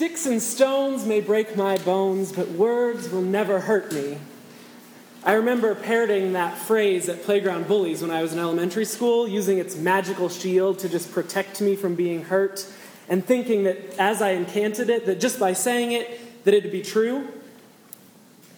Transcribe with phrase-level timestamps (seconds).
[0.00, 4.16] Sticks and stones may break my bones, but words will never hurt me.
[5.24, 9.58] I remember parroting that phrase at playground bullies when I was in elementary school, using
[9.58, 12.66] its magical shield to just protect me from being hurt,
[13.10, 16.80] and thinking that as I incanted it, that just by saying it, that it'd be
[16.80, 17.28] true.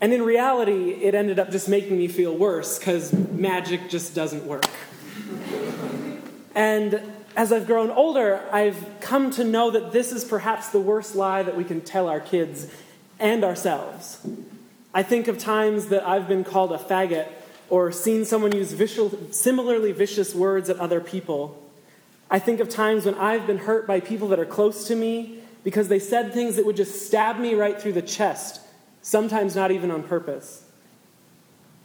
[0.00, 4.46] And in reality, it ended up just making me feel worse because magic just doesn't
[4.46, 4.64] work.
[6.54, 7.02] and
[7.36, 11.42] as I've grown older, I've come to know that this is perhaps the worst lie
[11.42, 12.66] that we can tell our kids
[13.18, 14.26] and ourselves.
[14.94, 17.28] I think of times that I've been called a faggot
[17.68, 18.74] or seen someone use
[19.32, 21.62] similarly vicious words at other people.
[22.30, 25.40] I think of times when I've been hurt by people that are close to me
[25.62, 28.60] because they said things that would just stab me right through the chest,
[29.02, 30.65] sometimes not even on purpose.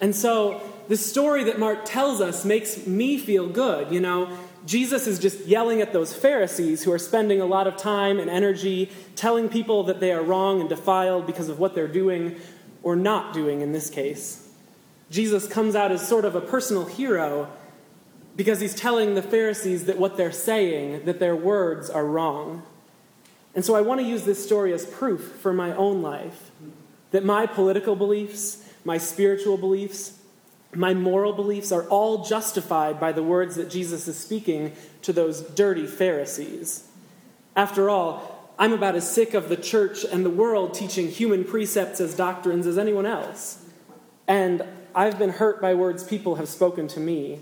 [0.00, 3.90] And so, the story that Mark tells us makes me feel good.
[3.90, 7.76] You know, Jesus is just yelling at those Pharisees who are spending a lot of
[7.76, 11.88] time and energy telling people that they are wrong and defiled because of what they're
[11.88, 12.36] doing
[12.82, 14.48] or not doing in this case.
[15.10, 17.50] Jesus comes out as sort of a personal hero
[18.34, 22.62] because he's telling the Pharisees that what they're saying, that their words are wrong.
[23.54, 26.50] And so I want to use this story as proof for my own life
[27.12, 30.16] that my political beliefs, my spiritual beliefs,
[30.72, 35.40] my moral beliefs are all justified by the words that Jesus is speaking to those
[35.40, 36.86] dirty Pharisees.
[37.56, 42.00] After all, I'm about as sick of the church and the world teaching human precepts
[42.00, 43.64] as doctrines as anyone else.
[44.28, 44.64] And
[44.94, 47.40] I've been hurt by words people have spoken to me.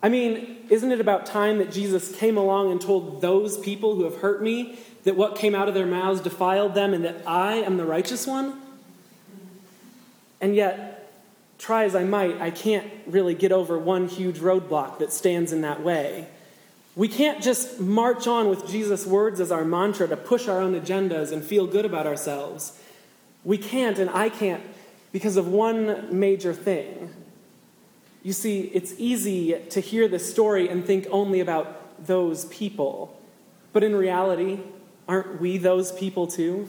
[0.00, 4.04] I mean, isn't it about time that Jesus came along and told those people who
[4.04, 7.54] have hurt me that what came out of their mouths defiled them and that I
[7.54, 8.62] am the righteous one?
[10.40, 11.10] And yet,
[11.58, 15.62] try as I might, I can't really get over one huge roadblock that stands in
[15.62, 16.28] that way.
[16.94, 20.78] We can't just march on with Jesus' words as our mantra to push our own
[20.78, 22.78] agendas and feel good about ourselves.
[23.44, 24.62] We can't, and I can't,
[25.12, 27.14] because of one major thing.
[28.22, 33.16] You see, it's easy to hear this story and think only about those people.
[33.72, 34.60] But in reality,
[35.06, 36.68] aren't we those people too?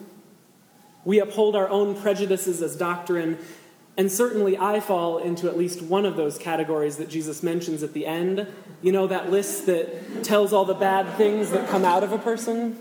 [1.05, 3.37] We uphold our own prejudices as doctrine
[3.99, 7.91] and certainly I fall into at least one of those categories that Jesus mentions at
[7.91, 8.47] the end.
[8.81, 12.17] You know, that list that tells all the bad things that come out of a
[12.17, 12.79] person?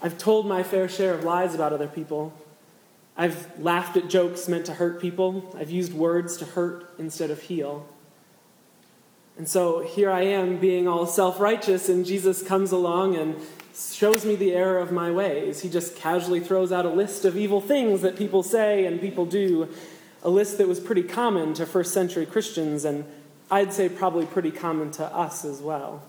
[0.00, 2.32] I've told my fair share of lies about other people.
[3.16, 5.56] I've laughed at jokes meant to hurt people.
[5.58, 7.84] I've used words to hurt instead of heal.
[9.36, 13.34] And so here I am being all self righteous, and Jesus comes along and
[13.88, 15.60] shows me the error of my ways.
[15.60, 19.26] He just casually throws out a list of evil things that people say and people
[19.26, 19.68] do,
[20.22, 23.04] a list that was pretty common to first century Christians, and
[23.50, 26.02] I'd say probably pretty common to us as well.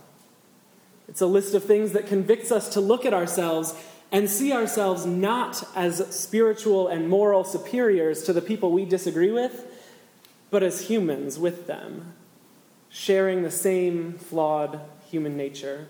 [1.07, 3.75] It's a list of things that convicts us to look at ourselves
[4.11, 9.65] and see ourselves not as spiritual and moral superiors to the people we disagree with,
[10.49, 12.13] but as humans with them,
[12.89, 15.87] sharing the same flawed human nature.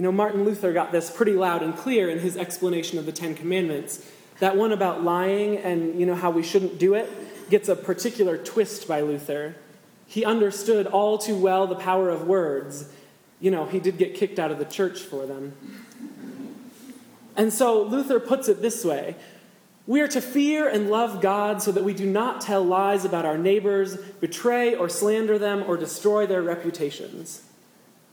[0.00, 3.12] You know, Martin Luther got this pretty loud and clear in his explanation of the
[3.12, 4.02] Ten Commandments.
[4.38, 8.38] That one about lying and, you know, how we shouldn't do it gets a particular
[8.38, 9.56] twist by Luther.
[10.06, 12.90] He understood all too well the power of words.
[13.40, 15.52] You know, he did get kicked out of the church for them.
[17.36, 19.16] And so Luther puts it this way
[19.86, 23.26] We are to fear and love God so that we do not tell lies about
[23.26, 27.42] our neighbors, betray or slander them, or destroy their reputations.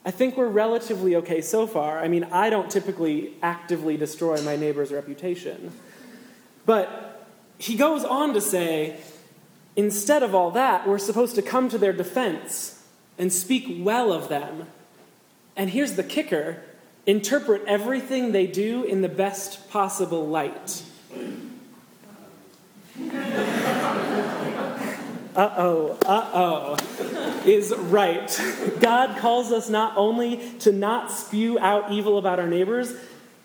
[0.08, 2.00] I think we're relatively okay so far.
[2.00, 5.74] I mean, I don't typically actively destroy my neighbor's reputation.
[6.66, 9.02] But he goes on to say,
[9.76, 12.82] instead of all that, we're supposed to come to their defense
[13.18, 14.68] and speak well of them.
[15.58, 16.64] And here's the kicker
[17.06, 20.84] interpret everything they do in the best possible light.
[25.38, 26.57] Uh oh, uh oh,
[27.48, 28.40] is right.
[28.80, 32.94] God calls us not only to not spew out evil about our neighbors,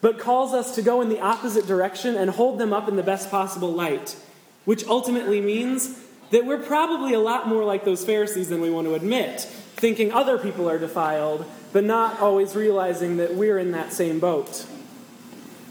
[0.01, 3.03] but calls us to go in the opposite direction and hold them up in the
[3.03, 4.17] best possible light,
[4.65, 5.99] which ultimately means
[6.31, 9.43] that we're probably a lot more like those Pharisees than we want to admit,
[9.77, 14.67] thinking other people are defiled, but not always realizing that we're in that same boat.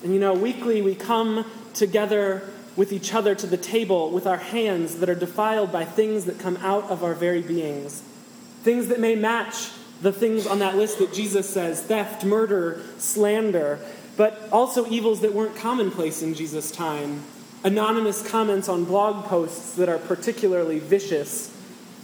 [0.03, 2.43] And you know, weekly we come together
[2.75, 6.39] with each other to the table with our hands that are defiled by things that
[6.39, 8.01] come out of our very beings.
[8.63, 9.69] Things that may match
[10.01, 13.79] the things on that list that Jesus says theft, murder, slander,
[14.17, 17.23] but also evils that weren't commonplace in Jesus' time.
[17.63, 21.55] Anonymous comments on blog posts that are particularly vicious,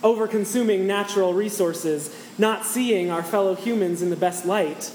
[0.04, 4.92] over consuming natural resources, not seeing our fellow humans in the best light.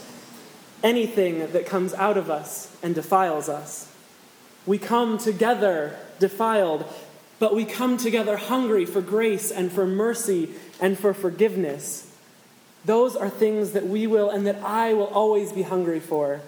[0.82, 3.92] anything that comes out of us and defiles us.
[4.66, 6.84] We come together defiled,
[7.42, 10.48] but we come together hungry for grace and for mercy
[10.80, 12.08] and for forgiveness.
[12.84, 16.40] Those are things that we will and that I will always be hungry for.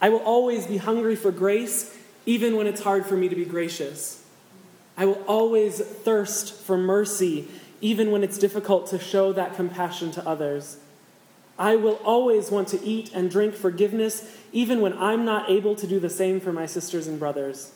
[0.00, 3.44] I will always be hungry for grace, even when it's hard for me to be
[3.44, 4.24] gracious.
[4.96, 7.48] I will always thirst for mercy,
[7.80, 10.76] even when it's difficult to show that compassion to others.
[11.58, 15.86] I will always want to eat and drink forgiveness, even when I'm not able to
[15.88, 17.72] do the same for my sisters and brothers.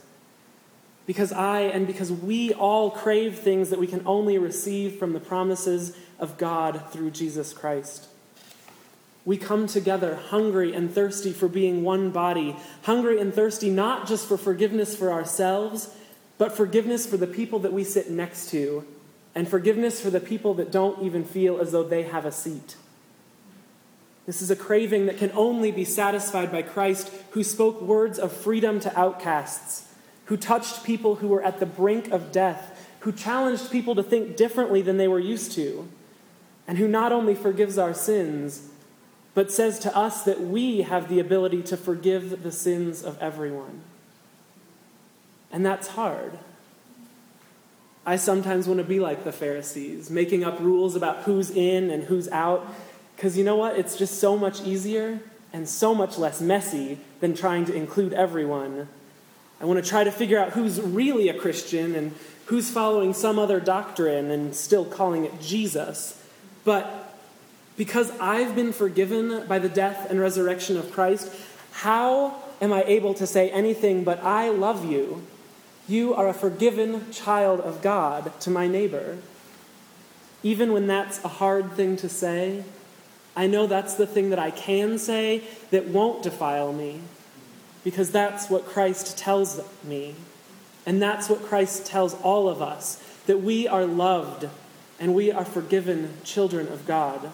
[1.06, 5.20] Because I and because we all crave things that we can only receive from the
[5.20, 8.08] promises of God through Jesus Christ.
[9.24, 14.26] We come together hungry and thirsty for being one body, hungry and thirsty not just
[14.26, 15.94] for forgiveness for ourselves,
[16.38, 18.84] but forgiveness for the people that we sit next to,
[19.34, 22.76] and forgiveness for the people that don't even feel as though they have a seat.
[24.26, 28.32] This is a craving that can only be satisfied by Christ, who spoke words of
[28.32, 29.85] freedom to outcasts,
[30.26, 34.37] who touched people who were at the brink of death, who challenged people to think
[34.37, 35.88] differently than they were used to,
[36.67, 38.69] and who not only forgives our sins,
[39.34, 43.82] but says to us that we have the ability to forgive the sins of everyone.
[45.52, 46.38] And that's hard.
[48.05, 52.05] I sometimes want to be like the Pharisees, making up rules about who's in and
[52.05, 52.67] who's out
[53.17, 53.78] because you know what?
[53.78, 55.20] It's just so much easier
[55.52, 58.88] and so much less messy than trying to include everyone.
[59.60, 62.14] I want to try to figure out who's really a Christian and
[62.46, 66.22] who's following some other doctrine and still calling it Jesus.
[66.64, 67.14] But
[67.76, 71.32] because I've been forgiven by the death and resurrection of Christ,
[71.72, 75.26] how am I able to say anything but, I love you?
[75.88, 79.18] You are a forgiven child of God to my neighbor.
[80.42, 82.64] Even when that's a hard thing to say,
[83.34, 87.00] I know that's the thing that I can say that won't defile me
[87.86, 90.16] because that's what Christ tells me.
[90.86, 94.48] And that's what Christ tells all of us that we are loved
[94.98, 97.30] and we are forgiven children of God.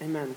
[0.00, 0.36] Amen.